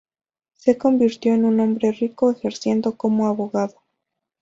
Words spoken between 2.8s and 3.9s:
como abogado.